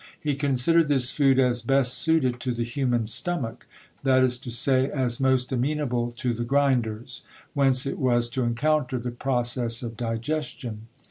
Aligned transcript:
He 0.19 0.33
considered 0.33 0.87
this 0.87 1.11
food 1.11 1.37
as 1.37 1.61
best 1.61 1.93
suited 1.93 2.39
to 2.39 2.55
the 2.55 2.63
human 2.63 3.05
stomach, 3.05 3.67
that 4.01 4.23
is 4.23 4.39
to 4.39 4.49
say, 4.49 4.89
as 4.89 5.19
most 5.19 5.51
amenable 5.51 6.09
to 6.13 6.33
the 6.33 6.43
grinders, 6.43 7.21
whence 7.53 7.85
it 7.85 7.99
was 7.99 8.27
to 8.29 8.41
encounter 8.41 8.97
the 8.97 9.11
pro 9.11 9.43
cess 9.43 9.83
of 9.83 9.95
digestion. 9.95 10.87